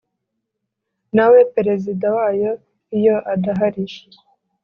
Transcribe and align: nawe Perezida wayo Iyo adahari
nawe 1.15 1.39
Perezida 1.55 2.05
wayo 2.17 2.51
Iyo 2.97 3.15
adahari 3.33 3.85